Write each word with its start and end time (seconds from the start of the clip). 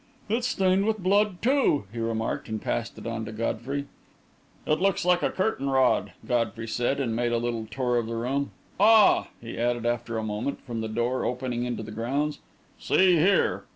"It's 0.29 0.47
stained 0.47 0.85
with 0.87 0.97
blood, 0.97 1.43
too," 1.43 1.83
he 1.93 1.99
remarked, 1.99 2.49
and 2.49 2.59
passed 2.59 2.97
it 2.97 3.05
on 3.05 3.23
to 3.25 3.31
Godfrey. 3.31 3.85
"It 4.65 4.79
looks 4.79 5.05
like 5.05 5.19
curtain 5.19 5.67
cord," 5.67 6.13
Godfrey 6.27 6.67
said, 6.67 6.99
and 6.99 7.15
made 7.15 7.31
a 7.31 7.37
little 7.37 7.67
tour 7.69 7.97
of 7.97 8.07
the 8.07 8.15
room. 8.15 8.49
"Ah!" 8.79 9.27
he 9.39 9.59
added, 9.59 9.85
after 9.85 10.17
a 10.17 10.23
moment, 10.23 10.59
from 10.65 10.81
the 10.81 10.87
door 10.87 11.23
opening 11.23 11.65
into 11.65 11.83
the 11.83 11.91
grounds. 11.91 12.39
"See 12.79 13.17
here!" 13.17 13.65